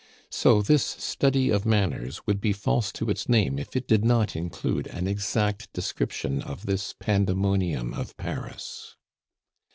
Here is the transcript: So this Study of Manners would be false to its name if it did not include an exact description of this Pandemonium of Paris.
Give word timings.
So 0.31 0.63
this 0.63 0.83
Study 0.83 1.51
of 1.51 1.63
Manners 1.63 2.25
would 2.25 2.41
be 2.41 2.53
false 2.53 2.91
to 2.93 3.11
its 3.11 3.29
name 3.29 3.59
if 3.59 3.75
it 3.75 3.87
did 3.87 4.03
not 4.03 4.35
include 4.35 4.87
an 4.87 5.05
exact 5.07 5.71
description 5.73 6.41
of 6.41 6.65
this 6.65 6.95
Pandemonium 6.99 7.93
of 7.93 8.17
Paris. 8.17 8.95